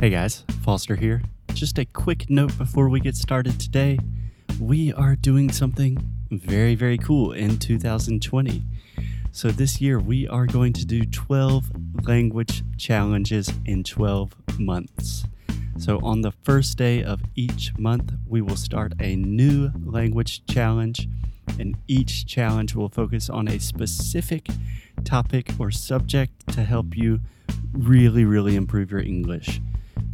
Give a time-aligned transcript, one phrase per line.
[0.00, 1.22] Hey guys, Foster here.
[1.54, 3.98] Just a quick note before we get started today.
[4.60, 5.98] We are doing something
[6.30, 8.62] very, very cool in 2020.
[9.32, 11.72] So, this year we are going to do 12
[12.06, 15.24] language challenges in 12 months.
[15.78, 21.08] So, on the first day of each month, we will start a new language challenge,
[21.58, 24.46] and each challenge will focus on a specific
[25.02, 27.18] topic or subject to help you
[27.72, 29.60] really, really improve your English.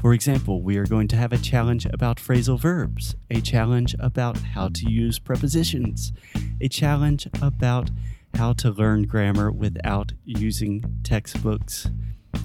[0.04, 4.36] For example, we are going to have a challenge about phrasal verbs, a challenge about
[4.36, 6.12] how to use prepositions,
[6.60, 7.90] a challenge about
[8.34, 11.88] how to learn grammar without using textbooks.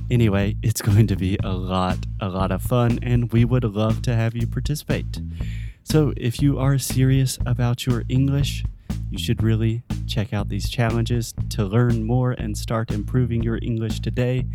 [0.09, 4.01] Anyway, it's going to be a lot, a lot of fun, and we would love
[4.03, 5.19] to have you participate.
[5.83, 8.63] So, if you are serious about your English,
[9.11, 13.99] you should really check out these challenges to learn more and start improving your English
[13.99, 14.45] today.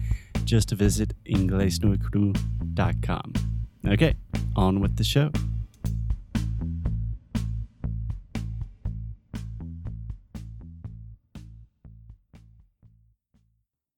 [0.44, 3.32] Just visit inglesnocru.com.
[3.86, 4.14] Okay,
[4.56, 5.30] on with the show.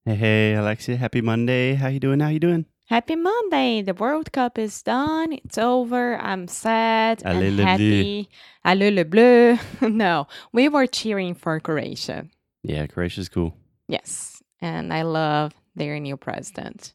[0.05, 1.75] Hey, hey, Alexia, happy Monday.
[1.75, 2.21] How you doing?
[2.21, 2.67] How you doing?
[2.85, 3.83] Happy Monday!
[3.83, 5.33] The World Cup is done.
[5.33, 6.17] It's over.
[6.19, 7.65] I'm sad Allez and le bleu.
[7.65, 8.29] happy.
[8.65, 9.59] Allez le bleu.
[9.89, 12.27] no, we were cheering for Croatia.
[12.63, 13.57] Yeah, Croatia's cool.
[13.89, 16.95] Yes, and I love their new president.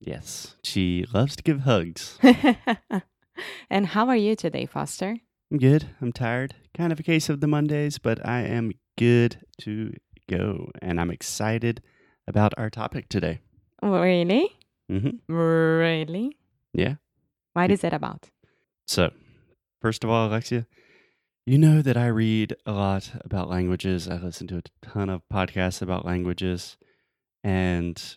[0.00, 2.18] Yes, she loves to give hugs.
[3.70, 5.16] and how are you today, Foster?
[5.50, 5.86] I'm good.
[6.00, 6.54] I'm tired.
[6.76, 9.94] Kind of a case of the Mondays, but I am good to
[10.28, 10.70] go.
[10.80, 11.82] And I'm excited
[12.26, 13.40] about our topic today.
[13.82, 14.56] Really?
[14.88, 16.36] hmm Really?
[16.72, 16.96] Yeah.
[17.54, 18.30] What is it about?
[18.86, 19.10] So,
[19.82, 20.66] first of all, Alexia,
[21.46, 24.06] you know that I read a lot about languages.
[24.08, 26.76] I listen to a ton of podcasts about languages.
[27.48, 28.16] And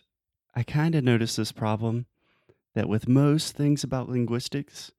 [0.54, 2.04] I kind of noticed this problem
[2.74, 4.92] that with most things about linguistics,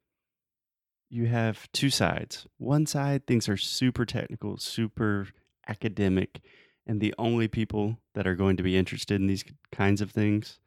[1.08, 2.48] you have two sides.
[2.58, 5.28] One side, things are super technical, super
[5.68, 6.42] academic,
[6.88, 10.60] and the only people that are going to be interested in these kinds of things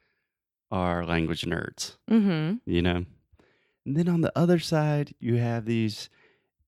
[0.70, 2.58] are language nerds Mm-hmm.
[2.66, 3.04] you know.
[3.84, 6.08] And then on the other side, you have these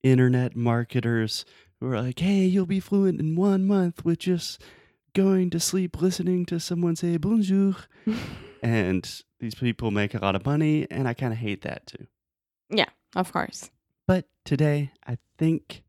[0.02, 1.44] internet marketers
[1.78, 4.60] who are like, hey, you'll be fluent in one month with just
[5.14, 7.76] going to sleep listening to someone say bonjour.
[8.62, 12.06] and these people make a lot of money, and I kind of hate that too.
[12.70, 13.70] yeah, of course.
[14.06, 15.82] But today, I think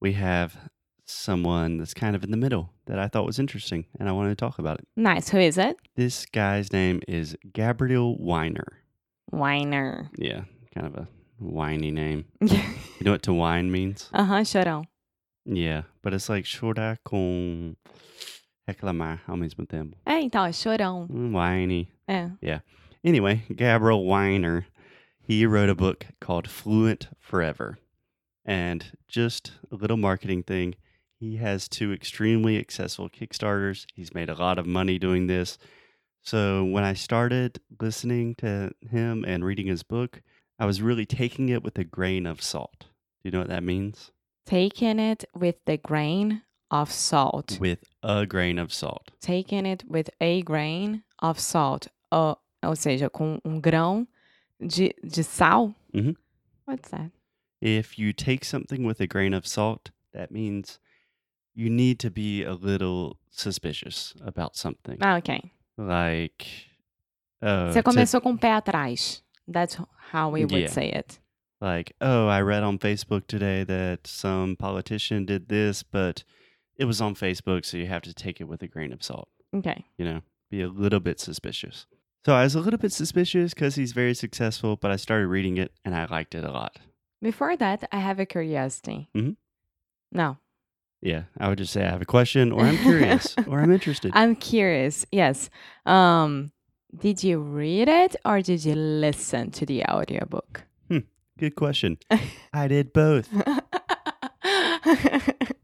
[0.00, 0.56] we have
[1.04, 4.30] someone that's kind of in the middle that I thought was interesting, and I wanted
[4.30, 4.86] to talk about it.
[4.96, 5.28] Nice.
[5.30, 5.76] Who is it?
[5.96, 8.66] This guy's name is Gabriel Wyner.
[9.32, 10.08] Wyner.
[10.16, 10.42] Yeah,
[10.74, 11.08] kind of a
[11.38, 12.26] whiny name.
[13.00, 14.10] You know what to whine means?
[14.12, 14.40] Uh huh.
[14.40, 14.84] Chorão.
[15.46, 17.76] Yeah, but it's like chorar com
[18.70, 19.96] reclamar ao mesmo tempo.
[20.06, 21.06] É, então, é chorão.
[21.10, 21.88] Mm, Whiny.
[22.06, 22.30] É.
[23.04, 24.66] Anyway, Gabriel Wyner,
[25.20, 27.78] he wrote a book called Fluent Forever.
[28.44, 30.74] And just a little marketing thing,
[31.18, 33.86] he has two extremely successful Kickstarters.
[33.94, 35.58] He's made a lot of money doing this.
[36.22, 40.22] So when I started listening to him and reading his book,
[40.58, 42.80] I was really taking it with a grain of salt.
[42.80, 42.86] Do
[43.24, 44.10] you know what that means?
[44.46, 47.58] Taking it with the grain of salt.
[47.60, 49.10] With a grain of salt.
[49.20, 51.88] Taking it with a grain of salt.
[52.12, 54.06] Ou, ou seja, com um grão
[54.60, 55.74] de, de sal.
[55.94, 56.14] Mhm.
[56.66, 57.10] What's that?
[57.60, 60.78] If you take something with a grain of salt, that means
[61.54, 64.98] you need to be a little suspicious about something.
[65.00, 65.52] Ah, ok.
[65.76, 66.46] Like,
[67.42, 69.22] oh, Você to- começou com o pé atrás.
[69.46, 69.76] That's
[70.12, 70.70] how we would Yeah.
[70.72, 71.18] say it.
[71.62, 76.24] like, oh, I read on Facebook today that some politician did this, but
[76.80, 79.28] it was on Facebook, so you have to take it with a grain of salt.
[79.54, 79.84] Ok.
[79.98, 81.86] You know, be a little bit suspicious.
[82.24, 85.58] So I was a little bit suspicious because he's very successful, but I started reading
[85.58, 86.78] it and I liked it a lot.
[87.20, 89.10] Before that, I have a curiosity.
[89.14, 89.32] Mm-hmm.
[90.12, 90.38] No.
[91.02, 94.12] Yeah, I would just say I have a question, or I'm curious, or I'm interested.
[94.14, 95.04] I'm curious.
[95.12, 95.50] Yes.
[95.84, 96.50] Um,
[96.98, 100.64] did you read it or did you listen to the audiobook?
[101.40, 101.96] Good question.
[102.52, 103.26] I did both.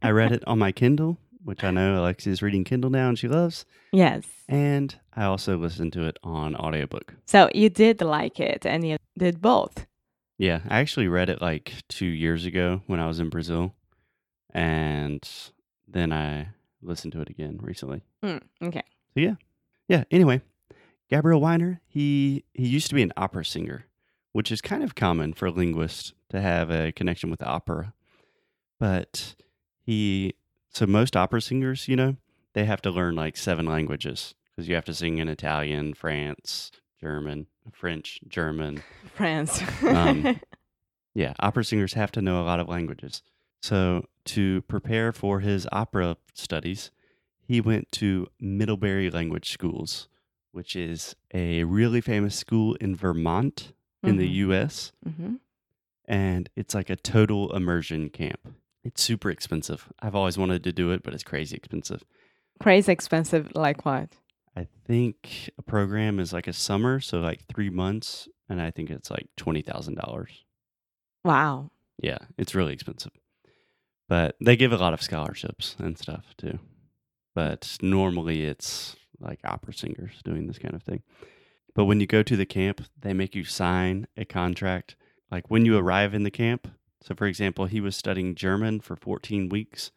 [0.02, 3.28] I read it on my Kindle, which I know Alexia's reading Kindle now and she
[3.28, 4.24] loves, yes.
[4.48, 7.14] and I also listened to it on audiobook.
[7.24, 9.86] So you did like it and you did both.
[10.38, 13.74] Yeah, I actually read it like two years ago when I was in Brazil,
[14.52, 15.26] and
[15.88, 16.48] then I
[16.82, 18.02] listened to it again recently.
[18.22, 18.82] Mm, okay.
[19.14, 19.34] So yeah,
[19.88, 20.04] yeah.
[20.10, 20.42] Anyway,
[21.08, 23.86] Gabriel Wyner, he he used to be an opera singer,
[24.32, 27.94] which is kind of common for linguists to have a connection with opera.
[28.78, 29.34] But
[29.84, 30.34] he,
[30.70, 32.16] so most opera singers, you know,
[32.52, 36.70] they have to learn like seven languages because you have to sing in Italian, France,
[37.00, 38.82] German, French, German.
[39.14, 39.62] France.
[39.84, 40.40] Um,
[41.14, 43.22] Yeah, opera singers have to know a lot of languages.
[43.62, 46.90] So, to prepare for his opera studies,
[47.40, 50.08] he went to Middlebury Language Schools,
[50.52, 53.72] which is a really famous school in Vermont
[54.02, 54.34] in the Mhm.
[54.50, 54.92] US.
[55.08, 55.38] Mhm.
[56.04, 58.54] And it's like a total immersion camp.
[58.86, 59.88] It's super expensive.
[60.00, 62.04] I've always wanted to do it, but it's crazy expensive.
[62.60, 64.10] Crazy expensive, like what?
[64.56, 68.90] I think a program is like a summer, so like three months, and I think
[68.90, 70.28] it's like $20,000.
[71.24, 71.72] Wow.
[72.00, 73.10] Yeah, it's really expensive.
[74.08, 76.60] But they give a lot of scholarships and stuff too.
[77.34, 81.02] But normally it's like opera singers doing this kind of thing.
[81.74, 84.94] But when you go to the camp, they make you sign a contract.
[85.28, 86.68] Like when you arrive in the camp.
[87.02, 89.90] So, for example, he was studying German for 14 weeks.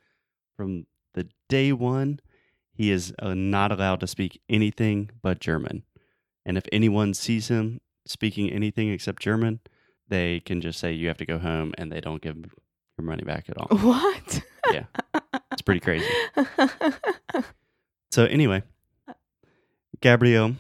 [0.58, 2.20] From the day one,
[2.74, 5.84] he is uh, not allowed to speak anything but German.
[6.46, 9.60] And if anyone sees him speaking anything except German,
[10.08, 13.24] they can just say you have to go home and they don't give your money
[13.24, 13.68] back at all.
[13.78, 14.42] What?
[14.72, 14.86] Yeah.
[15.52, 16.06] It's pretty crazy.
[18.12, 18.64] So anyway,
[20.02, 20.56] Gabriel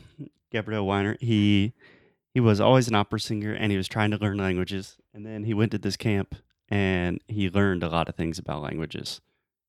[0.51, 1.73] Gabriel Wyner, he
[2.33, 4.97] he was always an opera singer and he was trying to learn languages.
[5.13, 6.35] And then he went to this camp
[6.69, 9.21] and he learned a lot of things about languages.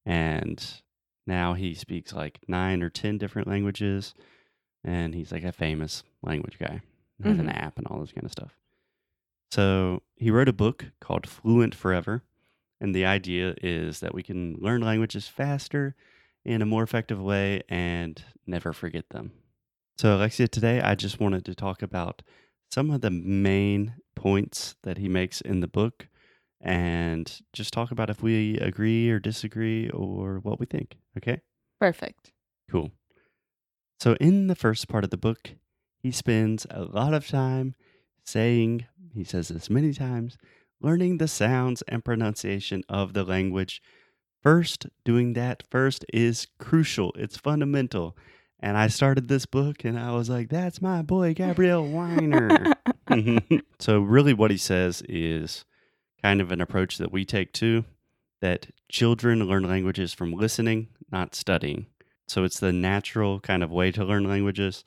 [0.05, 0.63] And
[1.27, 4.15] now he speaks like nine or ten different languages.
[4.85, 6.81] And he's like a famous language guy.
[7.23, 7.63] He has an Mhm.
[7.63, 8.57] app and all this kind of stuff.
[9.53, 12.23] So he wrote a book called Fluent Forever.
[12.81, 15.95] And the idea is that we can learn languages faster
[16.45, 19.33] in a more effective way and never forget them.
[19.99, 22.23] So, Alexia, today I just wanted to talk about
[22.71, 26.09] some of the main points that he makes in the book
[26.61, 30.99] and just talk about if we agree or disagree or what we think.
[31.17, 31.41] Okay?
[31.81, 32.33] Perfect.
[32.71, 32.93] Cool.
[33.99, 35.53] So, in the first part of the book,
[36.03, 37.75] he spends a lot of time
[38.25, 40.39] saying, he says this many times,
[40.81, 43.83] learning the sounds and pronunciation of the language.
[44.43, 48.17] First, doing that first is crucial, it's fundamental.
[48.63, 52.75] And I started this book and I was like, that's my boy, Gabriel Wyner.
[53.79, 55.65] so, really, what he says is
[56.23, 57.85] kind of an approach that we take too
[58.43, 61.87] that children learn languages from listening, not studying.
[62.29, 64.85] So, it's the natural kind of way to learn languages.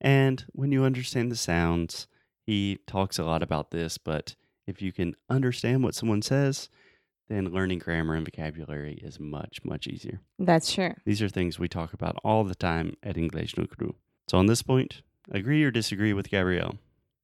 [0.00, 2.08] And when you understand the sounds,
[2.44, 4.34] he talks a lot about this, but
[4.66, 6.68] if you can understand what someone says,
[7.28, 10.20] then learning grammar and vocabulary is much, much easier.
[10.38, 10.94] That's true.
[11.04, 13.94] These are things we talk about all the time at English no Cru.
[14.28, 16.76] So on this point, agree or disagree with Gabrielle?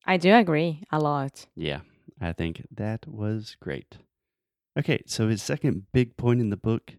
[0.07, 1.47] I do agree a lot.
[1.55, 1.81] Yeah,
[2.21, 3.99] I think that was great.
[4.79, 6.95] Okay, so his second big point in the book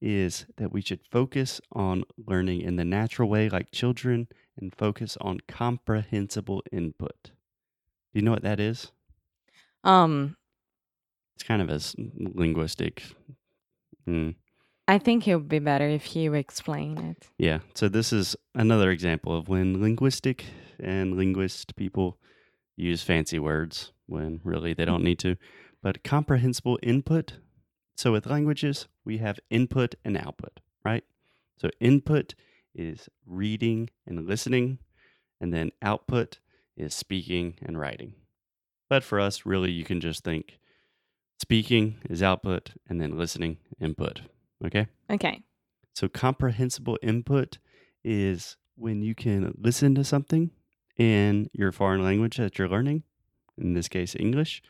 [0.00, 4.26] is that we should focus on learning in the natural way like children
[4.58, 7.22] and focus on comprehensible input.
[7.22, 8.90] Do you know what that is?
[9.84, 10.36] Um,
[11.42, 11.80] It's kind of a
[12.38, 13.02] linguistic.
[14.08, 14.36] Mm,
[14.86, 17.26] I think it would be better if you explain it.
[17.36, 20.44] yeah, so this is another example of when linguistic
[20.78, 22.16] and linguist people
[22.76, 25.34] use fancy words when really they don't need to.
[25.82, 27.38] But comprehensible input.
[27.96, 31.02] So with languages, we have input and output, right?
[31.56, 32.36] So input
[32.72, 34.78] is reading and listening,
[35.40, 36.38] and then output
[36.76, 38.14] is speaking and writing.
[38.88, 40.60] But for us, really, you can just think
[41.42, 44.22] speaking is output and then listening input.
[44.64, 44.86] Okay?
[45.10, 45.42] Okay.
[45.94, 47.58] So, comprehensible input
[48.04, 50.50] is when you can listen to something
[50.96, 53.02] in your foreign language that you're learning,
[53.58, 54.62] in this case, English,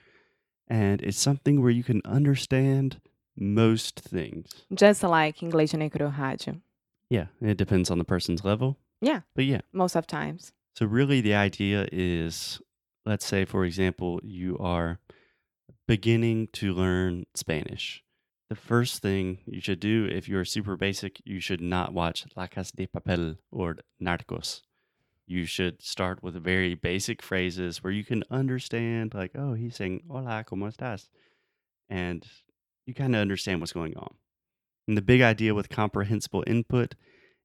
[0.67, 3.01] and it's something where you can understand
[3.37, 4.49] most things.
[4.75, 6.61] Just like English Cru Rádio.
[7.11, 8.79] Yeah, it depends on the person's level.
[9.01, 9.21] Yeah.
[9.35, 10.53] But yeah, Most of times.
[10.75, 12.61] so really the idea is
[13.05, 14.99] let's say, for example, you are
[15.93, 18.03] beginning to learn Spanish.
[18.49, 22.47] The first thing you should do if you're super basic, you should not watch La
[22.47, 24.63] Casa de Papel or Narcos.
[25.27, 30.05] You should start with very basic phrases where you can understand, like, oh, he's saying,
[30.09, 31.09] Hola, ¿cómo estás?
[31.91, 32.27] And
[32.87, 34.15] you kind of understand what's going on.
[34.89, 36.95] And the big idea with comprehensible input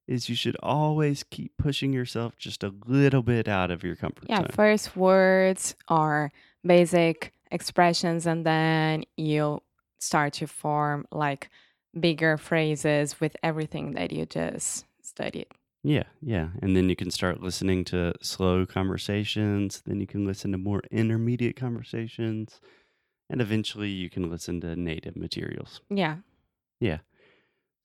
[0.06, 4.26] is you should always keep pushing yourself just a little bit out of your comfort
[4.26, 4.40] zone.
[4.40, 6.32] Yeah, first words are
[6.64, 9.62] basic expressions, and then you
[10.00, 11.50] start to form like
[11.98, 15.46] bigger phrases with everything that you just studied.
[15.82, 16.48] Yeah, yeah.
[16.60, 19.82] And then you can start listening to slow conversations.
[19.86, 22.60] Then you can listen to more intermediate conversations.
[23.30, 25.80] And eventually you can listen to native materials.
[25.88, 26.16] Yeah.
[26.80, 26.98] Yeah.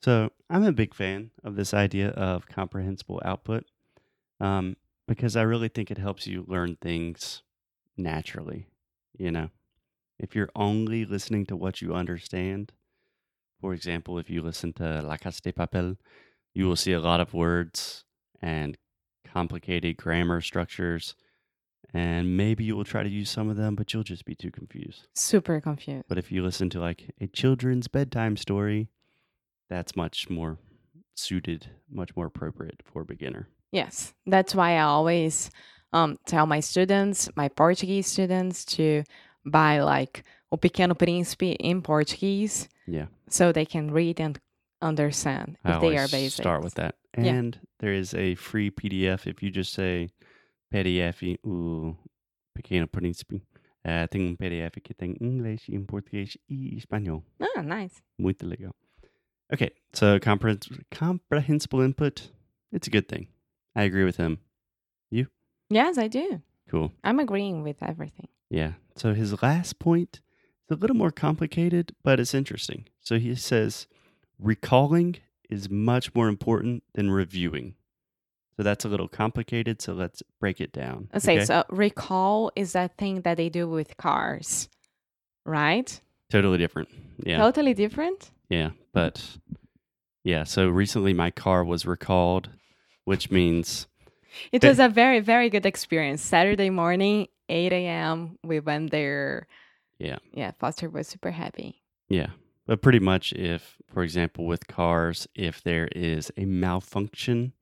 [0.01, 3.65] So I'm a big fan of this idea of comprehensible output.
[4.39, 4.75] Um,
[5.07, 7.43] because I really think it helps you learn things
[7.97, 8.67] naturally.
[9.17, 9.49] You know,
[10.19, 12.71] if you're only listening to what you understand,
[13.61, 15.97] for example, if you listen to La Casa de Papel,
[16.53, 18.03] you will see a lot of words
[18.41, 18.77] and
[19.25, 21.15] complicated grammar structures.
[21.93, 24.51] And maybe you will try to use some of them, but you'll just be too
[24.51, 25.07] confused.
[25.15, 26.05] Super confused.
[26.07, 28.89] But if you listen to like a children's bedtime story,
[29.69, 30.57] that's much more
[31.15, 33.47] suited, much more appropriate for a beginner.
[33.71, 35.49] Yes, that's why I always
[35.93, 39.03] um, tell my students, my Portuguese students, to
[39.45, 43.07] buy like O Pequeno Príncipe in Portuguese Yeah.
[43.29, 44.39] so they can read and
[44.81, 46.41] understand I if they are basic.
[46.43, 46.95] start with that.
[47.17, 47.33] Yeah.
[47.35, 50.09] And there is a free PDF if you just say
[50.73, 51.95] PDF o
[52.55, 53.41] Pequeno Príncipe.
[53.85, 57.21] Uh, tem um PDF que tem inglês, em português e espanhol.
[57.41, 58.01] Ah, nice.
[58.17, 58.73] Muito legal.
[59.53, 62.31] Okay, so comprehens- comprehensible input,
[62.71, 63.27] it's a good thing.
[63.75, 64.39] I agree with him.
[65.73, 66.41] Yes, I do.
[66.69, 66.91] Cool.
[67.03, 68.27] I'm agreeing with everything.
[68.49, 68.73] Yeah.
[68.95, 70.21] So his last point
[70.69, 72.85] is a little more complicated, but it's interesting.
[73.01, 73.87] So he says
[74.39, 75.17] recalling
[75.49, 77.75] is much more important than reviewing.
[78.57, 79.81] So that's a little complicated.
[79.81, 81.09] So let's break it down.
[81.11, 81.45] Let's say okay?
[81.45, 81.63] so.
[81.69, 84.69] Recall is that thing that they do with cars,
[85.45, 85.99] right?
[86.29, 86.89] Totally different.
[87.23, 87.37] Yeah.
[87.37, 88.31] Totally different.
[88.49, 88.71] Yeah.
[88.93, 89.37] But
[90.23, 90.43] yeah.
[90.43, 92.49] So recently my car was recalled,
[93.05, 93.87] which means
[94.51, 96.21] It was a very, very good experience.
[96.21, 98.37] Saturday morning, 8 a.m.
[98.43, 99.47] We went there.
[99.99, 100.17] Yeah.
[100.33, 101.81] Yeah, Foster was super happy.
[102.09, 102.27] Yeah.
[102.65, 107.53] But pretty much, if, for example, with cars, if there is a malfunction,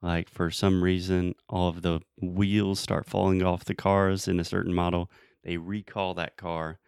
[0.00, 4.44] like for some reason all of the wheels start falling off the cars in a
[4.44, 5.10] certain model,
[5.44, 6.78] they recall that car,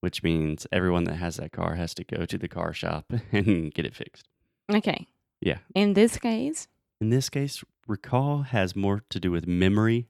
[0.00, 3.72] which means everyone that has that car has to go to the car shop and
[3.72, 4.28] get it fixed.
[4.70, 5.06] Okay.
[5.40, 5.58] Yeah.
[5.74, 6.68] In this case,
[7.00, 10.08] In this case, recall has more to do with memory,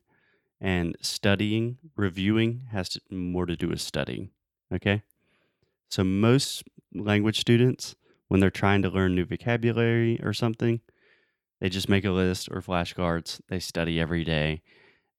[0.61, 4.31] and studying, reviewing has to, more to do with studying.
[4.73, 5.03] Okay?
[5.89, 6.65] So, most
[6.95, 7.95] language students,
[8.29, 10.81] when they're trying to learn new vocabulary or something,
[11.61, 13.41] they just make a list or flashcards.
[13.49, 14.63] They study every day,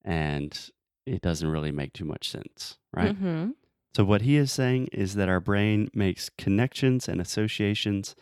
[0.04, 0.58] and
[1.06, 3.18] it doesn't really make too much sense, right?
[3.18, 3.54] mhm.
[3.96, 8.16] So, what he is saying is that our brain makes connections and associations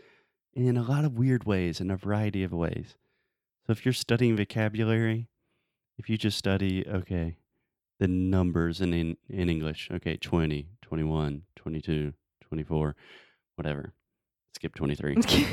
[0.53, 2.95] in a lot of weird ways, in a variety of ways.
[3.67, 5.27] So, if you're studying vocabulary,
[5.97, 7.35] if you just study, okay,
[7.99, 12.13] the numbers in, in, in English, okay, 20, 21, 22,
[12.47, 12.95] 24,
[13.57, 13.93] whatever,
[14.55, 15.17] skip 23.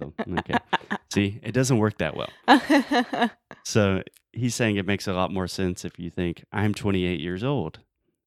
[0.00, 0.56] So, okay.
[1.12, 3.30] See, it doesn't work that well.
[3.64, 4.02] So
[4.32, 7.78] he's saying it makes a lot more sense if you think I'm 28 years old,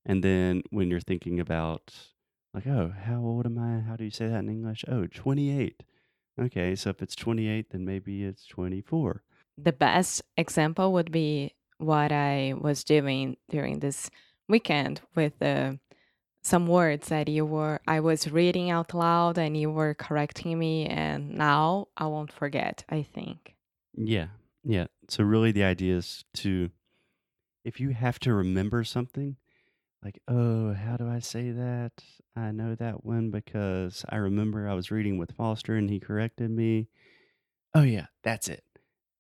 [0.05, 1.93] and then when you're thinking about
[2.53, 3.81] like, oh, how old am I?
[3.87, 4.83] How do you say that in English?
[4.87, 5.83] Oh, 28.
[6.39, 9.23] Okay, so if it's 28, then maybe it's 24.
[9.57, 14.09] the best example would be what I was doing during this
[14.47, 15.73] weekend with uh,
[16.43, 20.85] some words that you were I was reading out loud and you were correcting me
[20.85, 23.55] and now I won't forget, I think.
[23.95, 24.27] Yeah,
[24.63, 24.87] yeah.
[25.09, 26.69] So really, the idea is to,
[27.65, 29.37] if you have to remember something,
[30.03, 31.91] like, oh, how do I say that?
[32.35, 36.51] I know that one because I remember I was reading with Foster and he corrected
[36.51, 36.87] me.
[37.73, 38.63] Oh, yeah, that's it.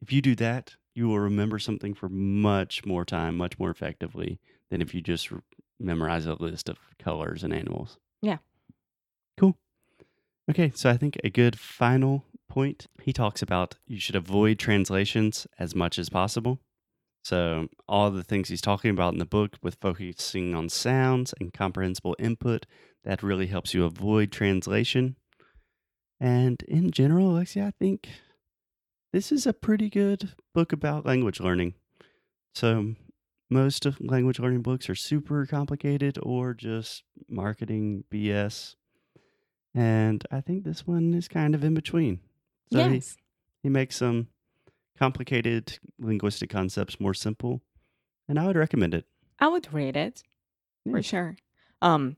[0.01, 4.39] If you do that, you will remember something for much more time, much more effectively
[4.69, 5.41] than if you just r-
[5.79, 7.97] memorize a list of colors and animals.
[8.21, 8.37] Yeah.
[9.37, 9.57] Cool.
[10.49, 15.45] Okay, so I think a good final point, he talks about you should avoid translations
[15.59, 16.59] as much as possible.
[17.27, 21.53] So, all the things he's talking about in the book with focusing on sounds and
[21.53, 22.65] comprehensible input,
[23.03, 25.17] that really helps you avoid translation.
[26.21, 28.07] And in general, Alexia, I think
[29.11, 31.73] this is a pretty good book about language learning.
[32.55, 32.95] So,
[33.49, 38.77] most of language learning books are super complicated or just marketing BS.
[39.75, 42.21] And I think this one is kind of in between.
[42.71, 43.17] So he- yes.
[43.63, 44.29] he makes some
[44.97, 47.61] complicated linguistic concepts more simple,
[48.27, 49.05] and I would recommend it.
[49.39, 50.23] I would read it
[50.85, 50.91] Yeah.
[50.93, 51.37] for sure.
[51.81, 52.15] Um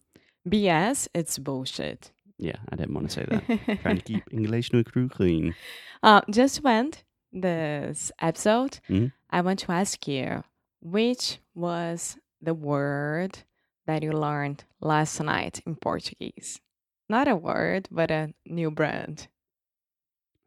[0.47, 2.11] BS, it's bullshit.
[2.37, 3.79] Yeah, I didn't want to say that.
[3.81, 5.53] Trying to keep English no Cru clean.
[6.01, 9.11] Uh, just end this episode, Mhm.
[9.29, 10.43] I want to ask you
[10.81, 13.39] which was the word
[13.85, 16.61] that you learned last night in Portuguese?
[17.09, 19.27] Not a word, but a new brand.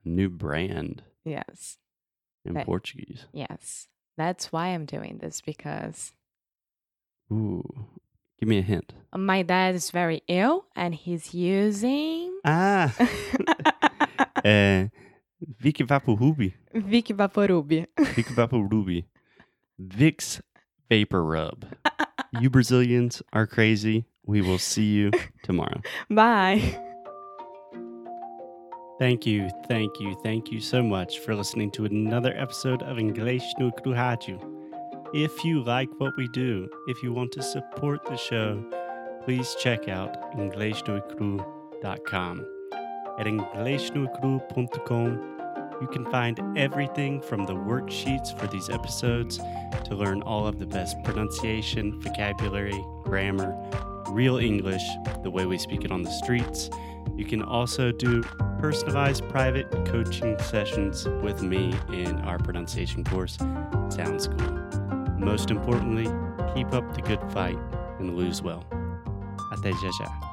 [0.04, 1.78] New brand Yes,
[2.44, 2.64] in Okay.
[2.64, 3.26] Portuguese.
[3.32, 3.88] yes.
[4.16, 6.12] That's why I'm doing this because
[7.32, 7.62] Ooh,
[8.38, 8.92] give me a hint.
[9.16, 12.92] my dad is very ill and he's using Ah,
[14.44, 14.90] é
[15.58, 16.52] Vicky Vaporub.
[16.74, 17.86] Vic Vaporub.
[17.98, 19.04] Vicky Vaporub.
[19.80, 20.40] Vicks
[20.90, 21.64] VapoRub.
[22.40, 24.04] you Brazilians are crazy.
[24.26, 25.10] We will see you
[25.42, 25.80] tomorrow.
[26.10, 26.78] Bye.
[29.02, 33.42] Thank you, thank you, thank you so much for listening to another episode of English
[33.58, 34.38] no Rádio.
[35.12, 38.64] If you like what we do, if you want to support the show,
[39.24, 42.46] please check out inglesnocru.com.
[43.18, 49.40] At inglesnocru.com, you can find everything from the worksheets for these episodes
[49.84, 53.52] to learn all of the best pronunciation, vocabulary, grammar,
[54.10, 54.84] real English,
[55.24, 56.70] the way we speak it on the streets.
[57.16, 58.22] You can also do
[58.62, 63.36] personalized private coaching sessions with me in our pronunciation course,
[63.88, 64.52] Sound School.
[65.18, 66.04] Most importantly,
[66.54, 67.58] keep up the good fight
[67.98, 68.64] and lose well.
[69.52, 70.31] Até já já.